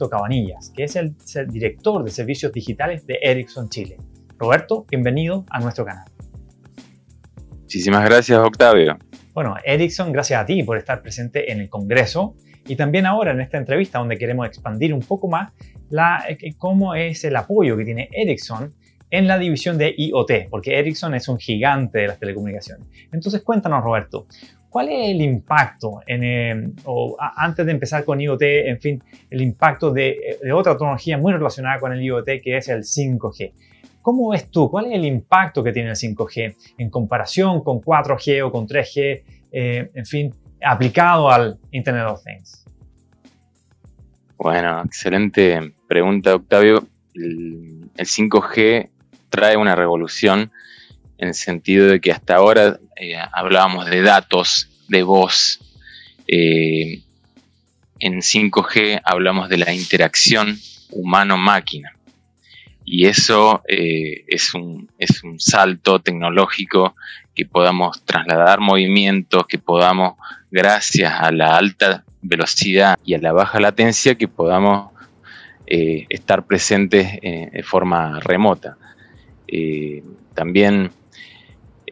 [0.00, 1.14] Roberto Cabanillas, que es el,
[1.48, 3.98] director de servicios digitales de Ericsson Chile.
[4.38, 6.06] Roberto, bienvenido a nuestro canal.
[7.60, 8.96] Muchísimas gracias, Octavio.
[9.34, 12.34] Bueno, Ericsson, gracias a ti por estar presente en el Congreso
[12.66, 15.52] y también ahora en esta entrevista donde queremos expandir un poco más
[15.90, 18.72] la, eh, cómo es el apoyo que tiene Ericsson
[19.10, 22.86] en la división de IoT, porque Ericsson es un gigante de las telecomunicaciones.
[23.12, 24.26] Entonces cuéntanos, Roberto,
[24.70, 29.42] ¿cuál es el impacto, en, eh, o antes de empezar con IoT, en fin, el
[29.42, 33.52] impacto de, otra tecnología muy relacionada con el IoT que es el 5G?
[34.00, 34.70] ¿Cómo ves tú?
[34.70, 39.22] ¿Cuál es el impacto que tiene el 5G en comparación con 4G o con 3G,
[39.52, 40.32] eh, en fin,
[40.64, 42.64] aplicado al Internet of Things?
[44.38, 46.86] Bueno, excelente pregunta, Octavio.
[47.14, 48.88] El, 5G
[49.28, 50.50] trae una revolución
[51.20, 55.60] en el sentido de que hasta ahora eh, hablábamos de datos, de voz.
[56.26, 57.02] Eh,
[57.98, 60.58] en 5G hablamos de la interacción
[60.90, 61.92] humano-máquina.
[62.86, 66.96] Y eso eh, es, un, es un salto tecnológico
[67.34, 70.14] que podamos trasladar movimientos, que podamos,
[70.50, 74.90] gracias a la alta velocidad y a la baja latencia, que podamos
[75.66, 78.76] estar presentes de forma remota.
[80.34, 80.90] también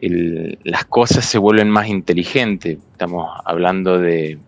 [0.01, 2.77] las cosas se vuelven más inteligentes.
[2.91, 4.39] Estamos hablando de,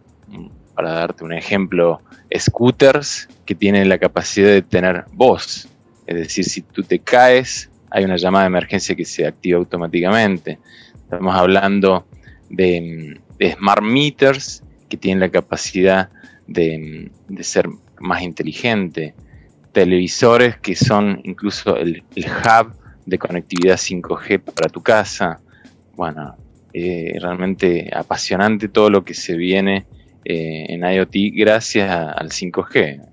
[0.76, 2.02] para darte un ejemplo,
[2.36, 5.68] scooters que tienen la capacidad de tener voz.
[6.08, 10.60] Es decir, si tú te caes, hay una llamada de emergencia que se activa automáticamente.
[10.96, 12.08] Estamos hablando
[12.50, 13.20] de,
[13.58, 16.10] smart meters que tienen la capacidad
[16.48, 17.68] de, ser
[18.00, 19.14] más inteligente.
[19.74, 22.74] Televisores que son incluso el, hub
[23.06, 25.41] de conectividad 5G para tu casa.
[26.02, 26.36] Bueno,
[26.74, 29.86] eh, realmente apasionante todo lo que se viene
[30.26, 33.08] eh, en IoT gracias al 5G.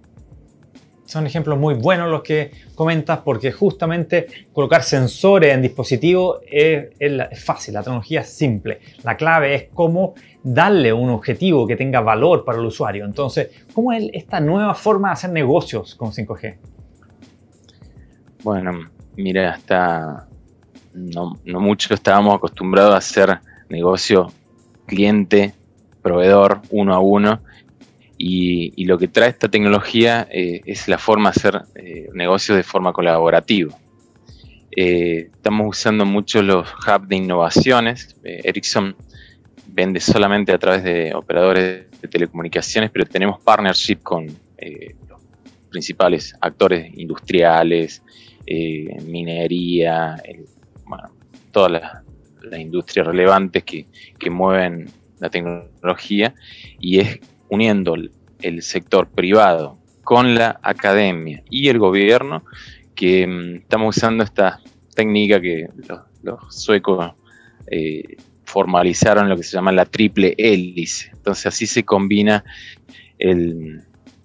[1.04, 6.88] Son ejemplos muy buenos los que comentas porque justamente colocar sensores en dispositivos es,
[7.44, 8.80] fácil, la tecnología es simple.
[9.02, 13.04] La clave es cómo darle un objetivo que tenga valor para el usuario.
[13.04, 16.56] Entonces, ¿cómo es esta nueva forma de hacer negocios con 5G?
[18.42, 20.27] Bueno, mira, hasta
[20.98, 24.32] no, mucho estábamos acostumbrados a hacer negocio
[24.86, 25.54] cliente,
[26.02, 27.40] proveedor, uno a uno
[28.16, 32.64] y, lo que trae esta tecnología eh, es la forma de hacer eh, negocios de
[32.64, 33.76] forma colaborativa.
[34.76, 38.16] Eh, estamos usando mucho los hubs de innovaciones.
[38.22, 38.96] Ericsson
[39.66, 45.20] vende solamente a través de operadores de telecomunicaciones, pero tenemos partnership con los
[45.70, 48.02] principales actores industriales,
[49.06, 50.16] minería,
[51.52, 52.02] todas las,
[52.58, 53.86] industrias relevantes que,
[54.18, 56.34] que mueven la tecnología
[56.78, 59.78] y es uniendo el sector privado
[60.08, 62.42] con la academia y el gobierno,
[62.94, 64.58] que mm, estamos usando esta
[64.94, 65.68] técnica que
[66.22, 67.12] los, suecos
[67.70, 68.16] eh,
[68.46, 71.10] formalizaron lo que se llama la triple hélice.
[71.12, 72.42] Entonces así se combina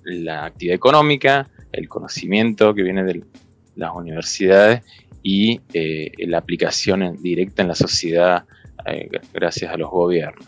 [0.05, 3.25] la actividad económica, el conocimiento que viene de
[3.75, 4.83] las universidades
[5.23, 8.43] y eh, la aplicación directa en la sociedad
[8.85, 10.47] eh, gracias a los gobiernos.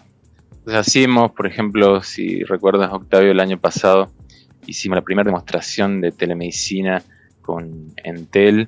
[0.52, 4.12] Entonces hacíamos, por ejemplo, si recuerdas, Octavio, el año pasado
[4.68, 7.02] hicimos la primera demostración de telemedicina
[7.42, 8.68] con Entel,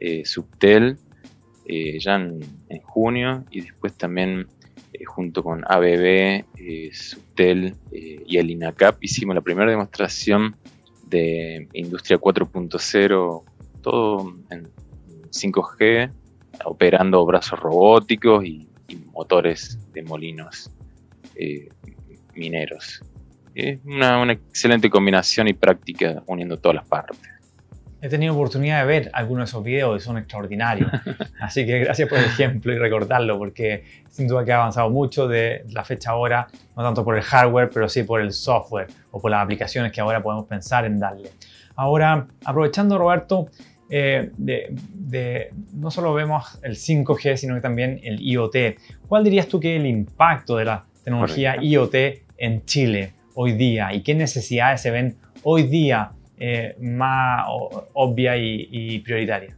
[0.00, 0.98] eh, Subtel,
[2.00, 2.40] ya en,
[2.82, 4.46] junio, y después también
[5.06, 6.44] junto con ABB,
[6.92, 10.56] Subtel y el INACAP hicimos la primera demostración
[11.08, 13.42] de Industria 4.0,
[13.82, 14.68] todo en
[15.30, 16.10] 5G,
[16.64, 18.68] operando brazos robóticos y
[19.12, 20.70] motores de molinos
[21.34, 21.68] eh,
[22.34, 23.00] mineros.
[23.54, 27.18] Es una, excelente combinación y práctica uniendo todas las partes.
[28.00, 30.90] He tenido oportunidad de ver algunos de esos videos y son extraordinarios.
[31.40, 35.26] Así que gracias por el ejemplo y recordarlo, porque sin duda que ha avanzado mucho
[35.26, 36.46] de la fecha ahora,
[36.76, 40.00] no tanto por el hardware, pero sí por el software o por las aplicaciones que
[40.00, 41.30] ahora podemos pensar en darle.
[41.74, 43.48] Ahora, aprovechando Roberto,
[43.90, 48.56] eh, de, no solo vemos el 5G, sino que también el IoT.
[49.08, 51.94] ¿Cuál dirías tú que es el impacto de la tecnología IoT
[52.36, 57.46] en Chile hoy día y qué necesidades se ven hoy día eh, más
[57.94, 59.56] obvias y, prioritarias?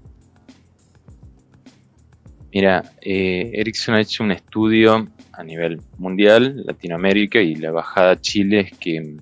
[2.53, 8.21] Mira, eh, Ericsson ha hecho un estudio a nivel mundial, Latinoamérica y la bajada a
[8.21, 9.17] Chile es que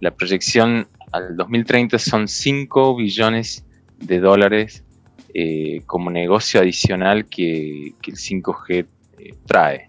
[0.00, 3.64] la proyección al 2030 son 5 billones
[4.04, 4.84] de dólares
[5.32, 8.86] eh, como negocio adicional que, el 5G
[9.46, 9.86] trae.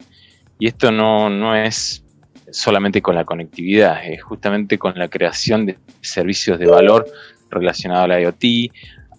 [0.60, 2.04] Y esto no, es
[2.52, 7.06] solamente con la conectividad, es justamente con la creación de servicios de valor
[7.50, 8.44] relacionados a la IoT,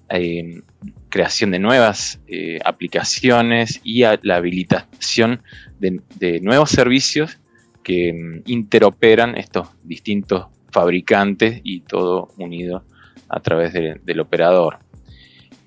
[0.08, 0.62] eh,
[1.08, 5.42] creación de nuevas eh, aplicaciones y la habilitación
[5.78, 7.38] de, nuevos servicios
[7.82, 12.84] que mm, interoperan estos distintos fabricantes y todo unido
[13.28, 14.78] a través del operador.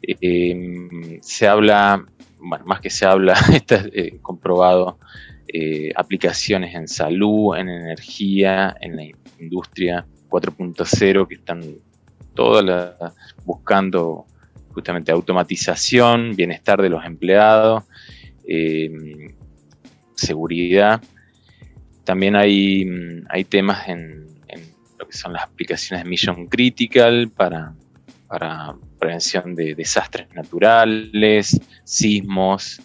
[0.01, 2.05] Eh, se habla,
[2.39, 3.83] bueno, más que se habla, está
[4.21, 4.99] comprobado
[5.95, 9.03] aplicaciones en salud, en energía, en la
[9.39, 11.61] industria 4.0 que están
[12.35, 12.97] todas
[13.45, 14.25] buscando
[14.69, 17.83] justamente automatización, bienestar de los empleados,
[18.47, 19.35] eh,
[20.15, 21.01] seguridad.
[22.03, 22.85] También hay,
[23.29, 24.27] hay temas en,
[24.97, 27.73] lo que son las aplicaciones de Mission Critical para,
[28.27, 32.81] para prevención de desastres naturales, sismos.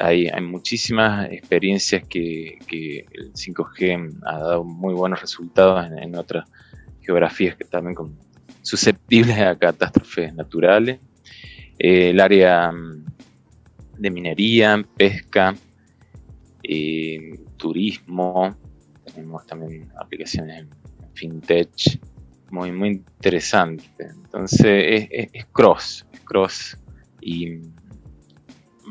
[0.00, 6.48] Hay, muchísimas experiencias que, el 5G ha dado muy buenos resultados en, en otras
[7.00, 8.16] geografías que también con
[8.62, 11.00] susceptibles a catástrofes naturales.
[11.78, 13.04] Eh, el área mm,
[13.98, 15.54] de minería, pesca,
[16.62, 18.56] eh, turismo,
[19.04, 20.68] tenemos también aplicaciones en
[21.14, 21.98] fintech,
[22.50, 23.84] muy, muy interesante.
[23.98, 26.78] Entonces es, cross, es cross
[27.20, 27.60] y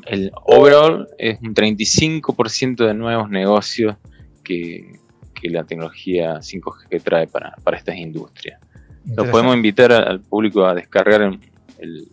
[0.06, 3.96] el overall es un 35% de nuevos negocios
[4.44, 5.00] que,
[5.44, 8.60] la tecnología 5G trae para, para estas industrias.
[9.16, 11.22] Lo podemos invitar al público a descargar
[11.80, 12.08] el,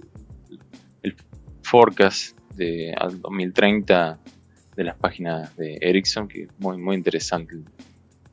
[1.62, 4.20] forecast de, al 2030
[4.76, 7.56] de las páginas de Ericsson, que es muy, muy interesante.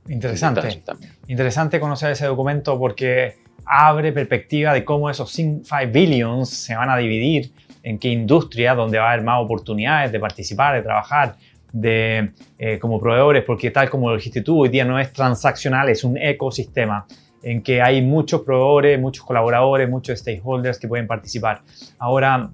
[0.07, 0.83] Interesante.
[1.27, 6.97] Interesante conocer ese documento porque abre perspectiva de cómo esos 5 billions se van a
[6.97, 7.51] dividir,
[7.83, 11.35] en qué industria, donde va a haber más oportunidades de participar, de trabajar,
[11.71, 15.89] de, eh, como proveedores, porque tal como lo dijiste tú, hoy día no es transaccional,
[15.89, 17.05] es un ecosistema
[17.43, 21.61] en que hay muchos proveedores, muchos colaboradores, muchos stakeholders que pueden participar.
[21.97, 22.51] Ahora,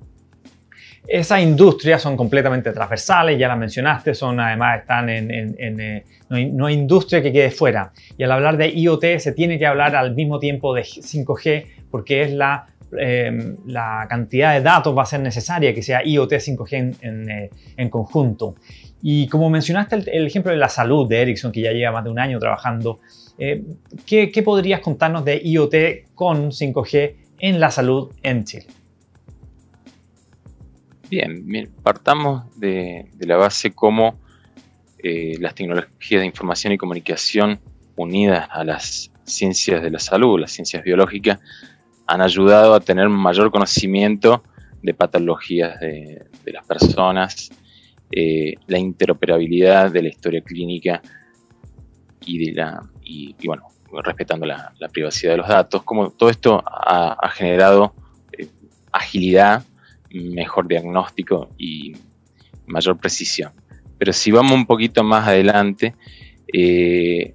[1.08, 6.74] esas industrias son completamente transversales, ya las mencionaste, son además están en, eh, no, hay,
[6.74, 7.92] industria que quede fuera.
[8.18, 12.22] Y al hablar de IoT se tiene que hablar al mismo tiempo de 5G porque
[12.22, 12.68] es la,
[13.00, 17.90] eh, la cantidad de datos va a ser necesaria que sea IoT 5G eh, en,
[17.90, 18.56] conjunto.
[19.02, 22.04] Y como mencionaste el, el, ejemplo de la salud de Ericsson, que ya lleva más
[22.04, 23.00] de un año trabajando
[23.38, 23.64] eh,
[24.06, 25.76] ¿qué, podrías contarnos de IoT
[26.16, 28.66] con 5G en la salud en Chile?
[31.10, 34.20] Bien, partamos de, la base como
[35.00, 37.60] eh, las tecnologías de información y comunicación
[37.96, 41.40] unidas a las ciencias de la salud, las ciencias biológicas,
[42.08, 44.44] han ayudado a tener mayor conocimiento
[44.82, 47.50] de patologías de, las personas,
[48.12, 51.02] eh, la interoperabilidad de la historia clínica
[52.26, 53.68] y de la y, bueno,
[54.04, 57.94] respetando la, privacidad de los datos, como todo esto ha, generado
[58.38, 58.48] eh,
[58.92, 59.64] agilidad,
[60.12, 61.94] mejor diagnóstico y
[62.66, 63.52] mayor precisión.
[63.98, 65.96] Pero si vamos un poquito más adelante,
[66.54, 67.34] eh,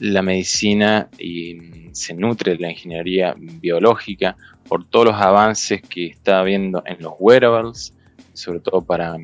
[0.00, 1.08] la medicina
[1.92, 7.14] se nutre de la ingeniería biológica por todos los avances que está habiendo en los
[7.18, 7.94] wearables,
[8.32, 9.16] sobre todo para,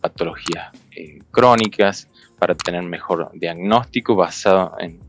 [0.00, 5.00] patologías eh, crónicas, para tener mejor diagnóstico basado en,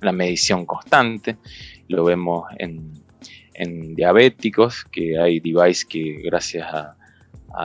[0.00, 1.36] la, medición constante.
[1.88, 2.92] Lo vemos en,
[3.94, 6.96] diabéticos, que hay device que gracias a,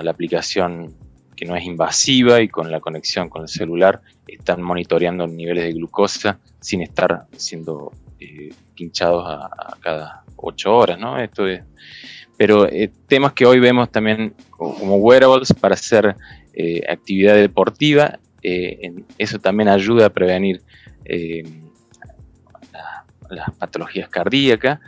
[0.03, 0.93] la aplicación
[1.35, 5.73] que no es invasiva y con la conexión con el celular están monitoreando niveles de
[5.73, 11.17] glucosa sin estar siendo eh, pinchados a, cada 8 horas, ¿no?
[11.17, 11.63] Esto es,
[12.37, 16.15] pero eh, temas que hoy vemos también como wearables para hacer
[16.53, 20.61] eh, actividad deportiva eh, eso también ayuda a prevenir
[23.29, 24.79] las patologías cardíacas.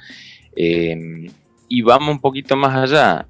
[0.56, 1.30] Eh,
[1.68, 3.28] y vamos un poquito más allá.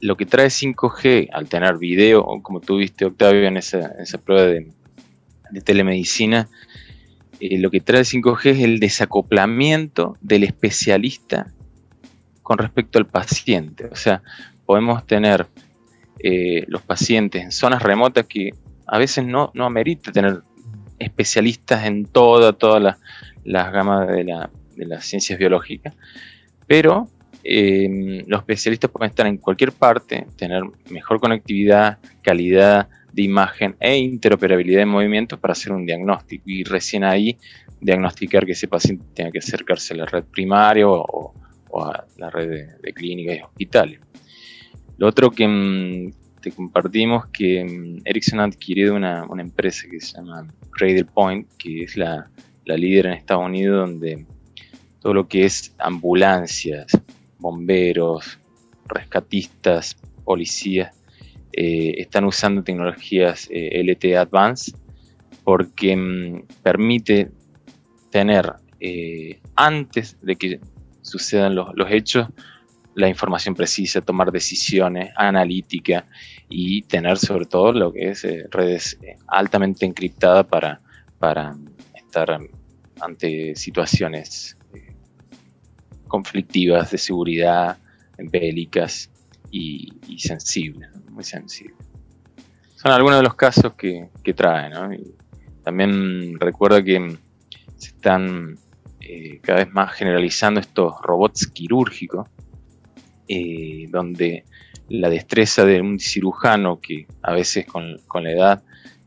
[0.00, 3.90] lo que trae 5G al tener video, como tú viste Octavio en esa,
[4.24, 4.70] prueba de,
[5.64, 6.48] telemedicina,
[7.40, 11.52] lo que trae 5G es el desacoplamiento del especialista
[12.42, 13.86] con respecto al paciente.
[13.86, 14.22] O sea,
[14.66, 15.46] podemos tener
[16.68, 18.52] los pacientes en zonas remotas que
[18.88, 20.42] a veces no, amerita tener
[20.98, 22.96] especialistas en toda, todas
[23.44, 24.24] las gamas de,
[24.86, 25.94] las ciencias biológicas,
[26.66, 27.08] pero
[27.44, 33.96] em, los especialistas pueden estar en cualquier parte, tener mejor conectividad, calidad de imagen e
[33.96, 37.38] interoperabilidad de movimientos para hacer un diagnóstico y recién ahí
[37.80, 41.32] diagnosticar que ese paciente tenga que acercarse a la red primaria o,
[41.80, 44.00] a la red de, clínicas y hospitales.
[44.96, 50.16] Lo otro que, mm, te compartimos que mm, Ericsson ha adquirido una, empresa que se
[50.16, 52.30] llama Cradle Point, que es la,
[52.64, 54.26] líder en Estados Unidos, donde
[55.00, 56.86] todo lo que es ambulancias,
[57.38, 58.38] bomberos,
[58.86, 60.94] rescatistas, policías,
[61.52, 64.74] eh, están usando tecnologías eh, LTE Advanced
[65.44, 67.30] porque mm, permite
[68.10, 70.60] tener eh, antes de que
[71.02, 72.28] sucedan los, hechos
[72.94, 76.06] la información precisa, tomar decisiones, analítica
[76.48, 80.46] y tener sobre todo lo que es redes altamente encriptadas
[81.18, 81.56] para
[81.94, 82.40] estar
[83.00, 84.57] ante situaciones
[86.08, 87.78] conflictivas de seguridad,
[88.18, 89.10] bélicas
[89.50, 91.76] y, sensibles, muy sensibles.
[92.76, 94.70] Son algunos de los casos que, que trae,
[95.62, 97.18] también recuerda que
[97.76, 98.56] se están
[99.00, 102.28] eh, cada vez más generalizando estos robots quirúrgicos,
[103.28, 104.44] eh, donde
[104.88, 108.62] la destreza de un cirujano que a veces con, la edad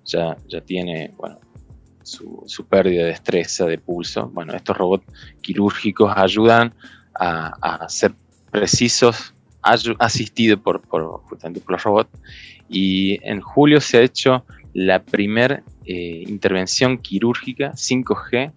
[0.06, 1.40] ya, ya tiene bueno,
[2.04, 5.06] su, pérdida de destreza, de pulso, bueno, estos robots
[5.42, 6.74] quirúrgicos ayudan
[7.14, 8.14] a, ser
[8.52, 12.10] precisos, asistidos por, por, por los robots.
[12.70, 18.52] Y en julio se ha hecho la primera eh, intervención quirúrgica 5G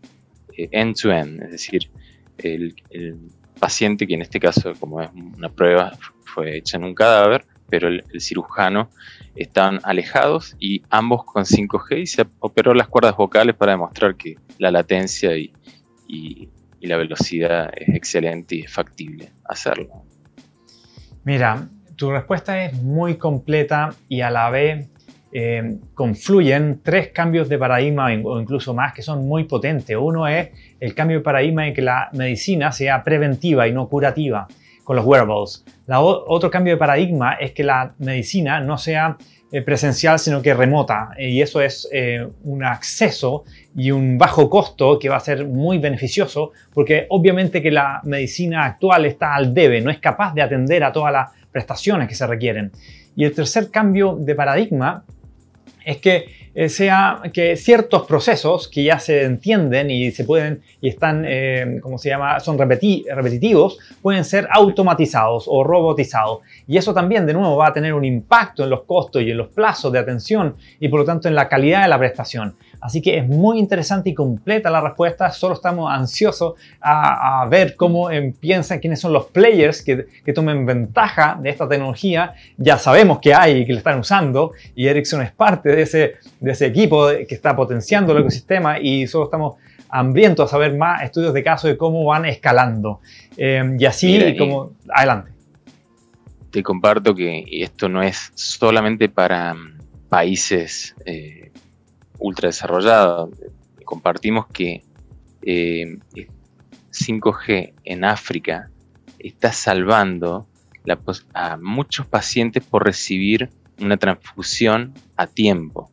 [0.56, 1.90] eh, end-to-end, es decir,
[2.38, 2.74] el,
[3.58, 7.88] paciente, que en este caso, como es una prueba, fue hecha en un cadáver, pero
[7.88, 8.88] el, cirujano
[9.34, 14.36] estaban alejados y ambos con 5G y se operó las cuerdas vocales para demostrar que
[14.58, 15.52] la latencia y,
[16.80, 20.04] la velocidad es excelente y es factible hacerlo.
[21.24, 21.66] Mira,
[21.96, 24.86] tu respuesta es muy completa y a la vez
[25.32, 29.96] eh, confluyen tres cambios de paradigma o incluso más que son muy potentes.
[29.98, 34.46] Uno es el cambio de paradigma en que la medicina sea preventiva y no curativa
[34.84, 35.64] con los wearables.
[35.88, 39.16] Otro cambio de paradigma es que la medicina no sea
[39.50, 41.10] eh, presencial, sino que remota.
[41.18, 43.44] Y eso es eh, un acceso
[43.76, 48.64] y un bajo costo que va a ser muy beneficioso, porque obviamente que la medicina
[48.64, 52.26] actual está al debe, no es capaz de atender a todas las prestaciones que se
[52.26, 52.72] requieren.
[53.16, 55.04] Y el tercer cambio de paradigma
[55.84, 60.88] es que eh, sea que ciertos procesos que ya se entienden y se pueden y
[60.88, 66.40] están, eh, ¿cómo se llama?, son repetitivos, pueden ser automatizados o robotizados.
[66.66, 69.36] Y eso también, de nuevo, va a tener un impacto en los costos y en
[69.36, 72.56] los plazos de atención y por lo tanto en la calidad de la prestación.
[72.84, 75.30] Así que es muy interesante y completa la respuesta.
[75.30, 81.48] Solo estamos ansiosos a, ver cómo piensan quiénes son los players que, tomen ventaja de
[81.48, 82.34] esta tecnología.
[82.58, 86.16] Ya sabemos que hay y que la están usando y Ericsson es parte de ese,
[86.40, 89.54] de ese equipo que está potenciando el ecosistema y solo estamos
[89.88, 93.00] hambrientos a saber más estudios de caso de cómo van escalando.
[93.38, 94.72] Eh, y así, como...
[94.94, 95.30] Adelante.
[96.50, 99.78] Te comparto que esto no es solamente para mm,
[100.10, 101.50] países eh,
[102.18, 103.28] ultra desarrollada.
[103.84, 104.82] Compartimos que
[105.42, 108.70] 5G eh, en África
[109.18, 110.46] está salvando
[111.32, 115.90] a muchos pacientes por recibir una transfusión a tiempo.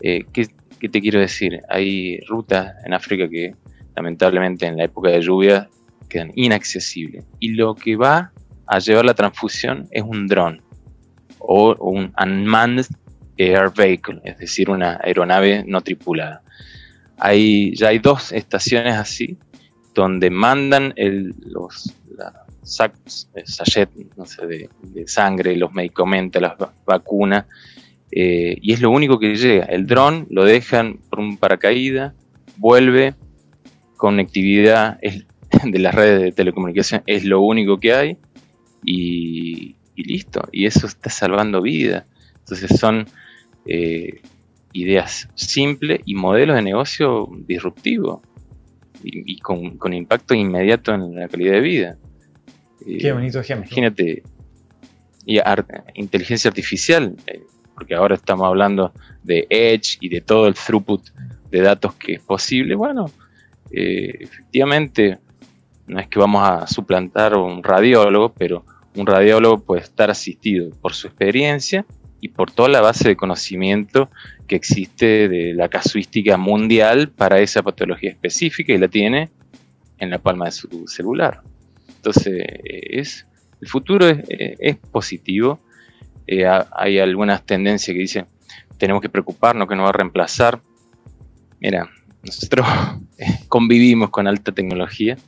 [0.00, 0.48] Eh, ¿qué,
[0.88, 1.60] te quiero decir?
[1.68, 3.54] Hay rutas en África que
[3.96, 5.68] lamentablemente en la época de lluvia
[6.08, 7.24] quedan inaccesibles.
[7.38, 8.32] Y lo que va
[8.66, 10.62] a llevar la transfusión es un dron
[11.38, 12.86] o un unmanned
[13.36, 16.42] Air Vehicle, es decir, una aeronave no tripulada.
[17.18, 19.36] Hay, ya hay dos estaciones así,
[19.94, 21.94] donde mandan el, los
[22.62, 27.44] sacos, sachet de, sangre, los medicamentos, las vacunas,
[28.10, 29.64] eh, y es lo único que llega.
[29.64, 32.14] El dron lo dejan por un paracaídas,
[32.56, 33.14] vuelve,
[33.96, 34.98] conectividad
[35.64, 38.18] de las redes de telecomunicación es lo único que hay,
[38.84, 40.42] y, y listo.
[40.52, 42.04] Y eso está salvando vidas.
[42.40, 43.06] Entonces son
[43.66, 44.20] eh,
[44.72, 48.20] ideas simples y modelos de negocio disruptivos
[49.02, 51.98] y, con, impacto inmediato en la calidad de vida.
[52.86, 53.66] Eh, Qué bonito ejemplo.
[53.66, 54.22] Imagínate,
[55.26, 55.38] y
[55.94, 57.42] inteligencia artificial, eh,
[57.74, 58.92] porque ahora estamos hablando
[59.22, 61.08] de Edge y de todo el throughput
[61.50, 62.74] de datos que es posible.
[62.74, 63.10] Bueno,
[63.70, 65.18] efectivamente,
[65.86, 68.64] no es que vamos a suplantar a un radiólogo, pero
[68.96, 71.84] un radiólogo puede estar asistido por su experiencia
[72.24, 74.08] y por toda la base de conocimiento
[74.46, 79.28] que existe de la casuística mundial para esa patología específica y la tiene
[79.98, 81.42] en la palma de su celular.
[81.96, 83.26] Entonces, es,
[83.60, 85.60] el futuro es, positivo.
[86.26, 88.26] Eh, hay algunas tendencias que dicen,
[88.78, 90.62] tenemos que preocuparnos que nos va a reemplazar.
[91.60, 91.90] Mira,
[92.22, 92.66] nosotros
[93.48, 95.18] convivimos con alta tecnología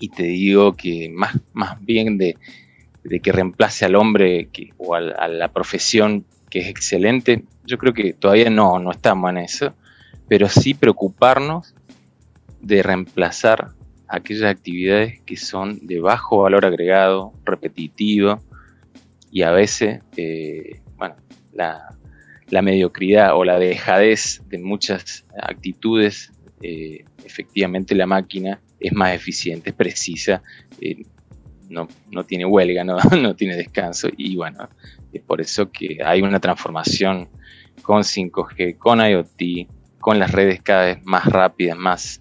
[0.00, 2.36] y te digo que más, más bien de
[3.04, 8.12] de que reemplace al hombre o a, la profesión que es excelente, yo creo que
[8.12, 9.74] todavía no, no estamos en eso,
[10.28, 11.74] pero sí preocuparnos
[12.60, 13.70] de reemplazar
[14.08, 18.40] aquellas actividades que son de bajo valor agregado, repetitivo,
[19.30, 21.16] y a veces, eh, bueno,
[21.52, 21.88] la,
[22.62, 26.30] mediocridad o la dejadez de muchas actitudes,
[26.60, 30.42] eh, efectivamente la máquina es más eficiente, es precisa,
[30.78, 31.02] eh,
[31.68, 31.88] no,
[32.24, 34.68] tiene huelga, no, no, tiene descanso, y bueno,
[35.12, 37.28] es por eso que hay una transformación
[37.82, 42.20] con 5G, con IoT, con las redes cada vez más rápidas, más,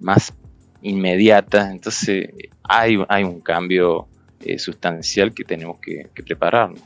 [0.00, 0.34] más
[0.82, 2.28] inmediatas, entonces
[2.62, 4.08] hay, hay un cambio
[4.44, 6.80] eh, sustancial que tenemos que, prepararnos.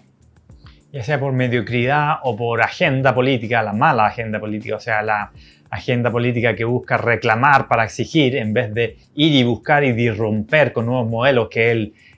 [0.93, 5.33] Ya sea por mediocridad o por agenda política, la mala agenda política, o sea, la
[5.71, 10.73] agenda política que busca reclamar para exigir en vez de ir y buscar y disromper
[10.73, 11.73] con nuevos modelos, que es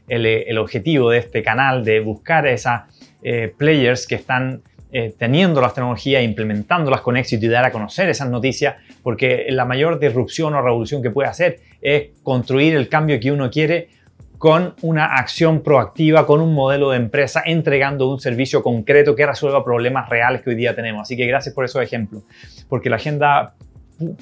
[0.09, 2.83] el, el, objetivo de este canal, de buscar esas
[3.23, 8.09] eh, players que están eh, teniendo las tecnologías, implementándolas con éxito y dar a conocer
[8.09, 13.21] esas noticias, porque la mayor disrupción o revolución que puede hacer es construir el cambio
[13.21, 13.89] que uno quiere
[14.41, 19.63] con una acción proactiva, con un modelo de empresa, entregando un servicio concreto que resuelva
[19.63, 21.03] problemas reales que hoy día tenemos.
[21.03, 22.23] Así que gracias por esos ejemplos,
[22.67, 23.53] porque la agenda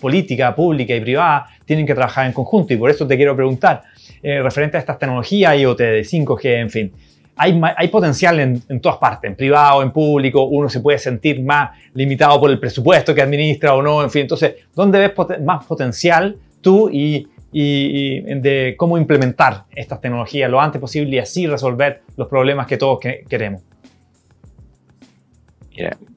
[0.01, 3.83] política, pública y privada tienen que trabajar en conjunto y por eso te quiero preguntar,
[4.21, 6.93] eh, referente a estas tecnologías, IoT, 5G, en fin,
[7.37, 11.41] hay, hay, potencial en, en, todas partes, en privado, en público, uno se puede sentir
[11.45, 15.65] más limitado por el presupuesto que administra o no, en fin, entonces, ¿dónde ves más
[15.65, 22.03] potencial tú y y, de cómo implementar estas tecnologías lo antes posible y así resolver
[22.17, 23.63] los problemas que todos queremos.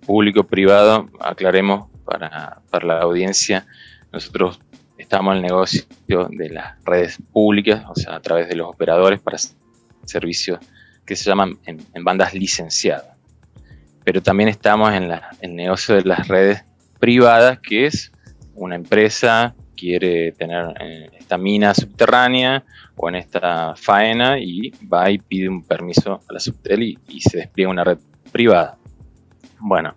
[0.06, 3.66] público-privado, aclaremos para, para la audiencia,
[4.12, 4.60] nosotros
[4.98, 9.20] estamos en el negocio de las redes públicas, o sea, a través de los operadores
[9.20, 9.38] para
[10.06, 10.60] servicios
[11.06, 13.18] que se llaman en, bandas licenciadas.
[14.04, 16.64] Pero también estamos en la, el negocio de las redes
[17.00, 18.12] privadas, que es
[18.56, 22.64] una empresa quiere tener eh, esta mina subterránea
[22.96, 27.38] o en esta faena y va y pide un permiso a la Subtel y, se
[27.38, 27.98] despliega una red
[28.32, 28.78] privada.
[29.60, 29.96] Bueno,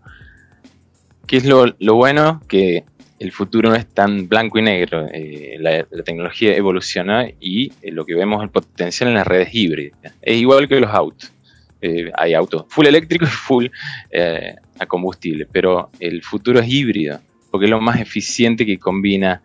[1.26, 2.40] ¿qué es lo, bueno?
[2.48, 2.84] Que
[3.18, 5.06] el futuro no es tan blanco y negro.
[5.12, 9.50] Eh, la, tecnología evoluciona y eh, lo que vemos es el potencial en las redes
[9.52, 9.98] híbridas.
[10.22, 11.30] Es igual que los autos.
[12.14, 13.66] hay autos full eléctricos y full
[14.80, 17.20] a combustible, pero el futuro es híbrido
[17.50, 19.40] porque es lo más eficiente que combina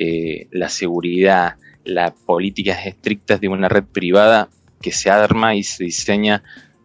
[0.00, 4.48] eh, la seguridad, las políticas estrictas de una red privada
[4.80, 6.44] que se arma y se diseña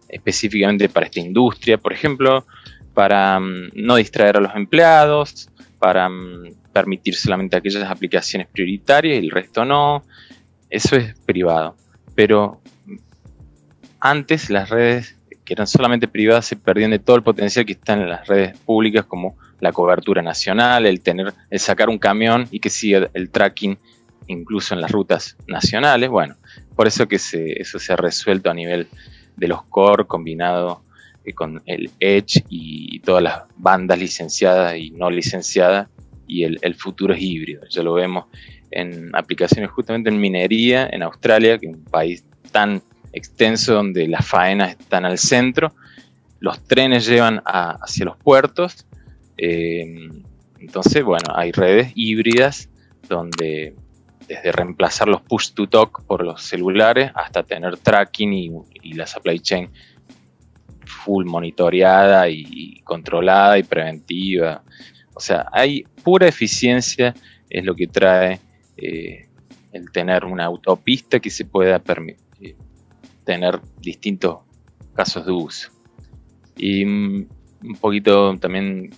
[0.10, 2.44] específicamente para esta industria, por ejemplo,
[2.96, 5.48] para mm, no distraer a los empleados,
[5.78, 10.04] para mm, permitir solamente aquellas aplicaciones prioritarias y el resto no.
[10.72, 11.76] Eso es privado.
[12.16, 12.96] Pero mm,
[14.00, 17.94] antes las redes que eran solamente privadas se perdían de todo el potencial que está
[17.94, 22.60] en las redes públicas como la cobertura nacional, el tener, el sacar un camión y
[22.60, 23.78] que siga el tracking
[24.28, 26.10] incluso en las rutas nacionales.
[26.10, 26.36] Bueno,
[26.76, 28.88] por eso que eso se ha resuelto a nivel
[29.38, 30.84] de los core combinado
[31.24, 35.88] eh, con el Edge y todas las bandas licenciadas y no licenciadas
[36.28, 37.62] y el, futuro es híbrido.
[37.70, 38.26] Ya lo vemos
[38.72, 42.82] en aplicaciones justamente en minería en Australia, que es un país tan
[43.14, 45.74] extenso donde las faenas están al centro,
[46.40, 48.86] los trenes llevan hacia los puertos,
[49.38, 50.10] eh,
[50.60, 52.70] entonces, bueno, hay redes híbridas
[53.10, 53.76] donde
[54.28, 59.40] desde reemplazar los push to talk por los celulares hasta tener tracking y, la supply
[59.40, 59.70] chain
[60.86, 64.64] full monitoreada y, controlada y preventiva.
[65.14, 67.14] O sea, hay pura eficiencia,
[67.50, 68.40] es lo que trae
[68.78, 69.28] eh,
[69.74, 72.24] el tener una autopista que se pueda permitir
[73.24, 74.40] tener distintos
[74.94, 75.70] casos de uso.
[76.56, 77.28] Y mm,
[77.64, 78.92] un poquito también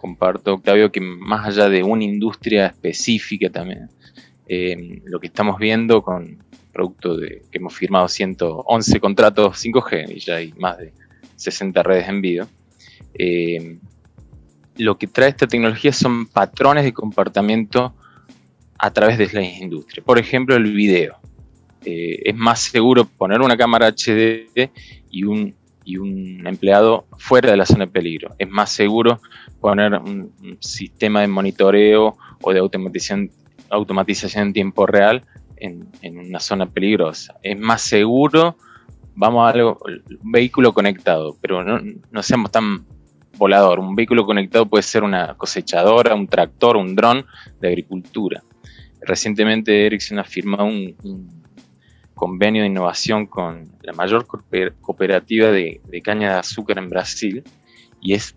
[0.00, 3.88] comparto, Octavio, que más allá de una industria específica también,
[4.46, 6.38] eh, lo que estamos viendo con
[6.72, 10.92] producto de que hemos firmado 111 contratos 5G y ya hay más de
[11.34, 12.46] 60 redes en vivo,
[13.14, 13.78] eh,
[14.76, 17.94] lo que trae esta tecnología son patrones de comportamiento
[18.78, 20.04] a través de la industria.
[20.04, 21.16] Por ejemplo, el video.
[21.84, 24.70] Eh, es más seguro poner una cámara HD
[25.10, 28.36] y un, y un empleado fuera de la zona de peligro.
[28.38, 29.20] Es más seguro
[29.60, 33.30] poner un, sistema de monitoreo o de automatización,
[33.70, 35.24] automatización en tiempo real
[35.56, 37.36] en, una zona peligrosa.
[37.42, 38.56] Es más seguro,
[39.14, 42.86] vamos a algo, un vehículo conectado, pero no, no seamos tan
[43.36, 43.80] volador.
[43.80, 47.24] Un vehículo conectado puede ser una cosechadora, un tractor, un dron
[47.60, 48.42] de agricultura.
[49.00, 50.94] Recientemente Ericsson ha firmado un
[52.18, 57.44] convenio de innovación con la mayor cooperativa de, caña de azúcar en Brasil
[58.02, 58.34] y es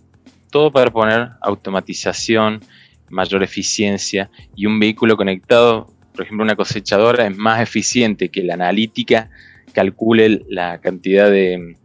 [0.51, 2.61] todo para poner automatización,
[3.09, 8.53] mayor eficiencia y un vehículo conectado, por ejemplo una cosechadora es más eficiente que la
[8.53, 9.29] analítica
[9.73, 11.75] calcule la cantidad de,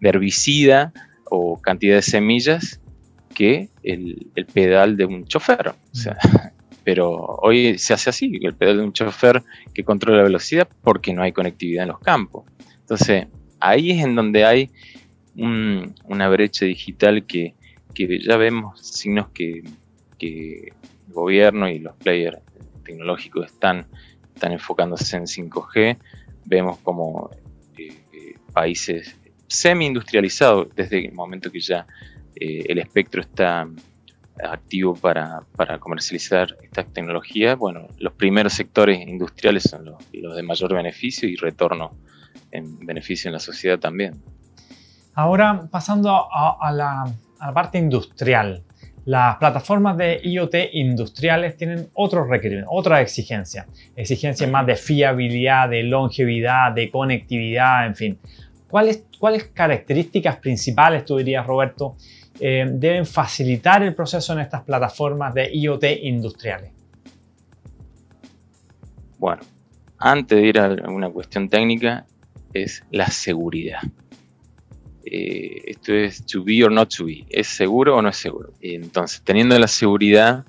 [0.00, 0.92] herbicida
[1.24, 2.80] o cantidad de semillas
[3.34, 5.74] que el, pedal de un chofer.
[6.84, 7.10] pero
[7.42, 9.42] hoy se hace así, el pedal de un chofer
[9.74, 12.44] que controla la velocidad porque no hay conectividad en los campos.
[12.80, 13.26] Entonces,
[13.58, 14.70] ahí es en donde hay
[15.34, 17.55] una brecha digital que,
[17.96, 19.62] ya vemos signos que,
[20.18, 20.72] el
[21.08, 22.38] gobierno y los players
[22.84, 23.86] tecnológicos están,
[24.34, 25.96] están enfocándose en 5G.
[26.46, 27.30] Vemos como
[28.52, 29.14] países
[29.48, 31.86] semi-industrializados desde el momento que ya
[32.34, 33.68] eh, el espectro está
[34.42, 35.42] activo para,
[35.78, 41.92] comercializar esta tecnología, bueno, los primeros sectores industriales son los, de mayor beneficio y retorno
[42.50, 44.22] en beneficio en la sociedad también.
[45.14, 47.04] Ahora, pasando a, la,
[47.38, 48.62] a la parte industrial,
[49.06, 53.66] las plataformas de IoT industriales tienen otros requerimientos, otra exigencia.
[53.94, 58.18] Exigencias más de fiabilidad, de longevidad, de conectividad, en fin.
[58.68, 61.96] ¿Cuáles, ¿Cuáles características principales, tú dirías, Roberto,
[62.40, 66.72] eh, deben facilitar el proceso en estas plataformas de IoT industriales?
[69.18, 69.42] Bueno,
[69.98, 72.06] antes de ir a una cuestión técnica,
[72.52, 73.80] es la seguridad.
[75.08, 77.24] Eh, esto es to be or not to be.
[77.30, 78.52] ¿Es seguro o no es seguro?
[78.60, 80.44] Entonces, teniendo la seguridad,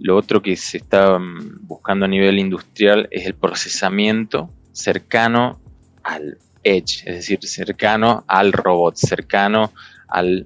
[0.00, 5.60] lo otro que se está mm, buscando a nivel industrial es el procesamiento cercano
[6.02, 9.72] al edge, es decir, cercano al robot, cercano
[10.08, 10.40] a eh,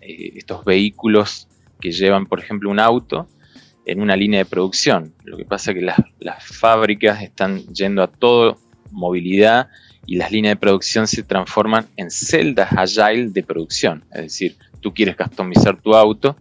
[0.00, 1.48] estos vehículos
[1.80, 3.28] que llevan, por ejemplo, un auto
[3.84, 5.12] en una línea de producción.
[5.24, 8.58] Lo que pasa es que las, fábricas están yendo a todo
[8.92, 9.68] movilidad
[10.08, 14.02] y las líneas de producción se transforman en celdas agile de producción.
[14.10, 16.34] Es decir, tú quieres customizar tu auto,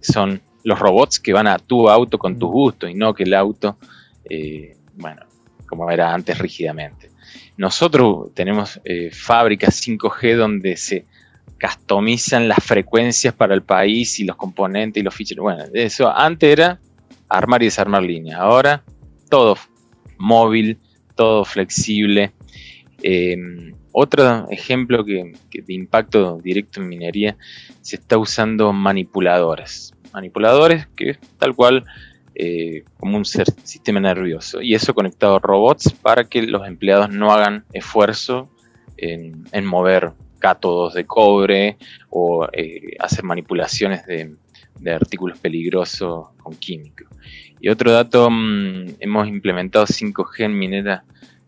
[0.00, 3.34] son los robots que van a tu auto con tus gustos y no que el
[3.34, 3.76] auto,
[4.24, 5.22] eh, bueno,
[5.66, 7.10] como era antes rígidamente.
[7.56, 11.06] Nosotros tenemos eh, fábricas 5G donde se
[11.60, 15.42] customizan las frecuencias para el país y los componentes y los ficheros.
[15.42, 16.78] Bueno, eso antes era
[17.28, 18.38] armar y desarmar línea.
[18.38, 18.84] Ahora
[19.28, 19.56] todo
[20.18, 20.78] móvil,
[21.16, 22.32] todo flexible.
[23.02, 27.36] Em, otro ejemplo que, de impacto directo en minería
[27.80, 29.94] se está usando manipuladores.
[30.12, 31.84] Manipuladores que tal cual
[32.34, 34.62] eh, como un sistema nervioso.
[34.62, 38.50] Y eso conectado a robots para que los empleados no hagan esfuerzo
[38.96, 41.76] en, mover cátodos de cobre
[42.08, 44.36] o eh, hacer manipulaciones de,
[44.90, 47.08] artículos peligrosos con químicos.
[47.60, 51.02] Y otro dato, mm, hemos implementado 5G en mineras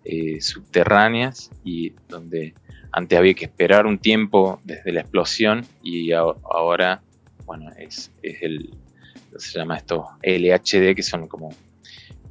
[0.05, 2.55] eh, subterráneas y donde
[2.93, 7.03] antes había que esperar un tiempo desde la explosión y ahora,
[7.47, 8.75] bueno, es el,
[9.37, 11.51] se llama esto LHD, que son como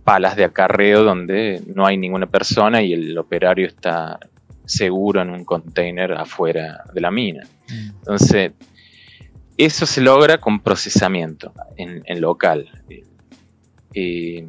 [0.03, 4.19] palas de acarreo donde no hay ninguna persona y el operario está
[4.65, 7.43] seguro en un container afuera de la mina.
[7.69, 7.89] Mm.
[7.99, 8.51] Entonces,
[9.57, 12.69] eso se logra con procesamiento en, local.
[13.93, 14.47] Eh,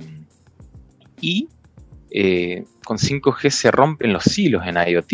[1.20, 1.48] y
[2.14, 5.12] eh, con 5G se rompen los hilos en IoT.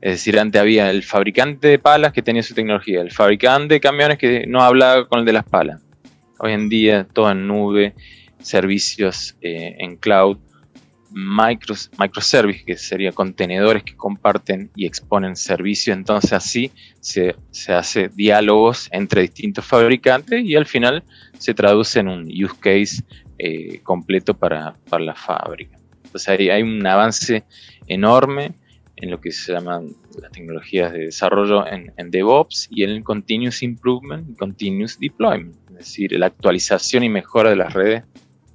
[0.00, 3.80] Es decir, antes había el fabricante de palas que tenía su tecnología, el fabricante de
[3.80, 5.82] camiones que no hablaba con el de las palas.
[6.38, 7.94] Hoy en día todo en nube,
[8.40, 10.38] servicios eh, en cloud,
[11.12, 15.96] micros, microservices, que serían contenedores que comparten y exponen servicios.
[15.96, 17.34] Entonces así se,
[17.68, 21.04] hace diálogos entre distintos fabricantes y al final
[21.38, 23.02] se traduce en un use case
[23.38, 25.79] eh, completo para, la fábrica.
[26.10, 27.44] Entonces ahí hay un avance
[27.86, 28.54] enorme
[28.96, 33.62] en lo que se llaman las tecnologías de desarrollo en, DevOps y en el Continuous
[33.62, 38.02] Improvement y Continuous Deployment, es decir, la actualización y mejora de las redes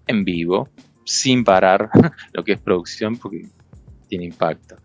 [0.07, 0.69] en vivo,
[1.05, 1.89] sin parar
[2.33, 3.43] lo que es producción, porque
[4.09, 4.75] tiene impacto.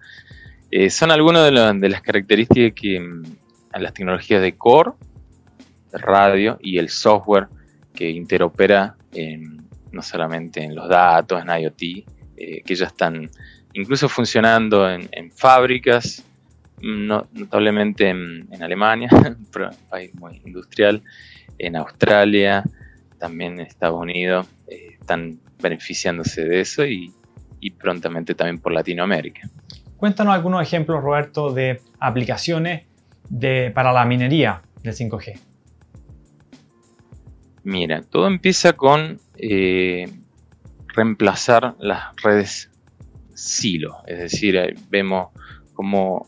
[0.71, 3.23] Eh, son algunas de, las características que mm,
[3.81, 4.93] las tecnologías de core,
[5.91, 7.49] de radio y el software
[7.93, 8.97] que interopera
[9.93, 12.07] no solamente en los datos, en IoT,
[12.43, 13.29] eh, que ya están
[13.75, 16.25] incluso funcionando en, fábricas,
[16.81, 19.47] notablemente en, Alemania, un
[19.91, 21.03] país muy industrial,
[21.59, 22.65] en Australia,
[23.19, 27.13] también en Estados Unidos, eh, están beneficiándose de eso y,
[27.79, 29.47] prontamente también por Latinoamérica.
[29.99, 32.85] Cuéntanos algunos ejemplos, Roberto, de aplicaciones
[33.75, 35.39] para la minería del 5G.
[37.65, 40.09] Mira, todo empieza con eh,
[40.95, 42.71] reemplazar las redes
[43.35, 45.29] silos, es decir, vemos
[45.75, 46.27] cómo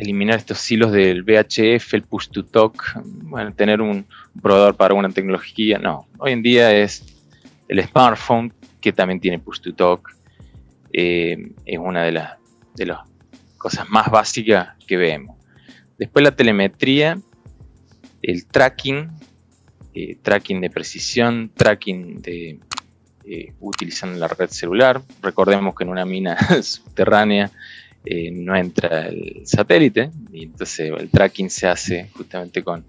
[0.00, 4.06] eliminar estos silos del VHF, el push to talk, bueno, tener un,
[4.40, 6.08] proveedor para una tecnología, no.
[6.18, 7.04] Hoy en día es
[7.68, 10.16] el smartphone que también tiene push to talk,
[10.92, 11.36] eh,
[11.66, 12.38] es una de las,
[12.76, 13.00] de las
[13.58, 15.36] cosas más básicas que vemos.
[15.98, 17.18] Después la telemetría,
[18.22, 19.10] el tracking,
[19.92, 22.58] eh, tracking de precisión, tracking de
[23.32, 25.00] eh, utilizando la red celular.
[25.22, 27.48] Recordemos que en una mina subterránea
[28.04, 32.84] eh, no entra el satélite y entonces el tracking se hace justamente con,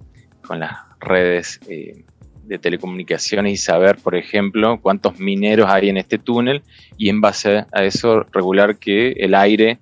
[0.49, 2.05] las redes eh,
[2.43, 6.63] de telecomunicaciones y saber, por ejemplo, cuántos mineros hay en este túnel
[6.97, 9.77] y en base a eso regular que el aire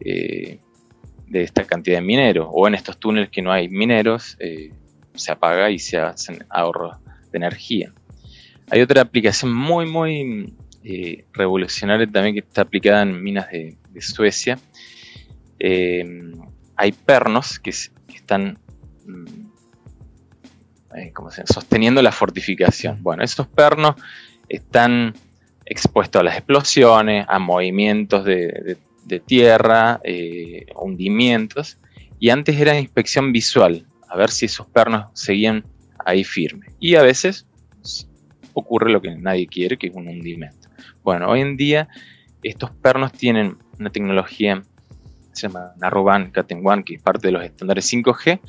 [0.00, 0.58] de
[1.30, 4.36] esta cantidad de mineros o en estos túneles que no hay mineros
[5.14, 6.96] se apaga y se hacen ahorros
[7.30, 7.92] de energía.
[8.70, 10.54] Hay otra aplicación muy, muy
[11.32, 14.58] revolucionaria también que está aplicada en minas de Suecia,
[15.60, 16.32] eh,
[16.74, 18.58] hay pernos que, están
[19.06, 19.26] mm,
[20.96, 21.12] eh,
[21.44, 23.02] sosteniendo la fortificación.
[23.02, 23.96] Bueno, esos pernos
[24.48, 25.14] están
[25.66, 28.78] expuestos a las explosiones, a movimientos de,
[29.26, 31.78] tierra, eh, hundimientos,
[32.20, 35.64] y antes era inspección visual, a ver si esos pernos seguían
[36.04, 36.72] ahí firmes.
[36.78, 37.46] Y a veces
[38.54, 40.68] ocurre lo que nadie quiere, que es un hundimiento.
[41.02, 41.88] Bueno, hoy en día
[42.42, 44.62] estos pernos tienen una tecnología
[45.32, 48.40] se llama Narrowband Cat 1, que es parte de los estándares 5G,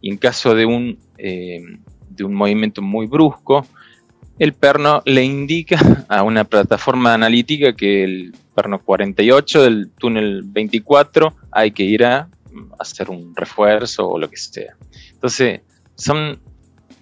[0.00, 1.60] y en caso de un, eh,
[2.08, 3.66] de un movimiento muy brusco,
[4.38, 11.34] el perno le indica a una plataforma analítica que el perno 48 del túnel 24
[11.50, 12.28] hay que ir a,
[12.78, 14.74] hacer un refuerzo o lo que sea.
[15.12, 15.60] Entonces,
[15.94, 16.40] son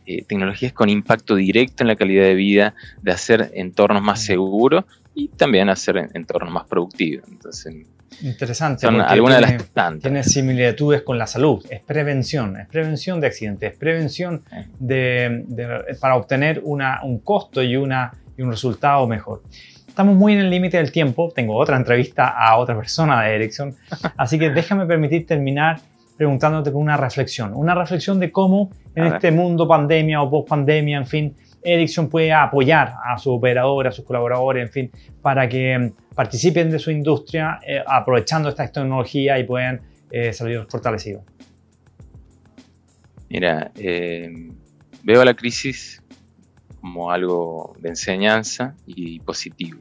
[0.06, 4.84] eh, tecnologías con impacto directo en la calidad de vida, de hacer entornos más seguros
[5.14, 7.26] y también hacer entornos más productivos.
[7.28, 7.86] Entonces,
[8.22, 8.82] Interesante.
[8.82, 10.02] Son algunas de las tantas.
[10.02, 11.64] Tiene similitudes con la salud.
[11.68, 14.42] Es prevención, es prevención de accidentes, es prevención
[14.78, 15.44] de,
[16.00, 19.42] para obtener una, un costo y, una, y un resultado mejor.
[19.86, 21.32] Estamos muy en el límite del tiempo.
[21.34, 23.74] Tengo otra entrevista a otra persona de Ericsson.
[24.16, 25.80] Así que déjame permitir terminar
[26.16, 27.52] preguntándote con una reflexión.
[27.54, 32.32] Una reflexión de cómo en este mundo pandemia o post pandemia, en fin, Ericsson puede
[32.32, 36.90] apoyar a su operador, a sus colaboradores, en fin, para que mm, participen de su
[36.90, 41.24] industria eh, aprovechando esta tecnología y puedan eh, salir fortalecidos.
[43.28, 44.30] Mira, eh,
[45.02, 46.02] veo la crisis
[46.80, 49.80] como algo de enseñanza y positivo.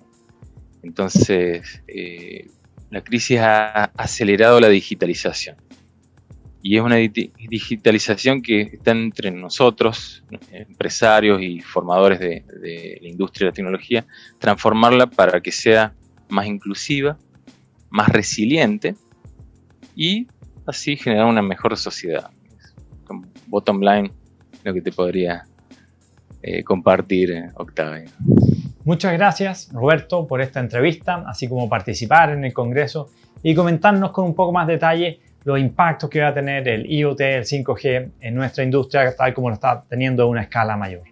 [0.82, 1.84] Entonces,
[2.90, 5.56] la crisis ha acelerado la digitalización
[6.68, 12.44] y es una digitalización que está entre nosotros, empresarios y formadores de,
[13.04, 14.06] la industria de la tecnología,
[14.40, 15.94] transformarla para que sea
[16.28, 17.20] más inclusiva,
[17.92, 18.96] más resiliente
[19.96, 20.26] y
[20.66, 22.32] así generar una mejor sociedad.
[23.46, 24.12] bottom line,
[24.64, 25.44] lo que te podría
[26.42, 28.10] eh, compartir, Octavio.
[28.84, 33.12] Muchas gracias, Roberto, por esta entrevista, así como participar en el Congreso
[33.44, 37.22] y comentarnos con un poco más detalle los impactos que va a tener el IoT,
[37.22, 41.04] el 5G en nuestra industria, tal como lo está teniendo a una escala mayor.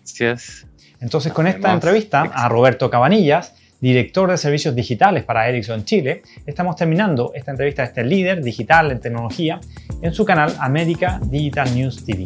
[0.00, 0.66] Gracias.
[1.00, 6.74] Entonces, con esta entrevista a Roberto Cabanillas, director de servicios digitales para Ericsson Chile, estamos
[6.74, 9.60] terminando esta entrevista a este líder digital en tecnología
[10.02, 12.24] en su canal América Digital News TV.